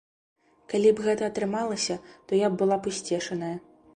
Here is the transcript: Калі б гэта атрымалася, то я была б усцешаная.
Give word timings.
Калі 0.71 0.93
б 0.99 1.03
гэта 1.07 1.27
атрымалася, 1.31 1.97
то 2.31 2.41
я 2.41 2.49
была 2.61 2.75
б 2.87 2.93
усцешаная. 2.95 3.55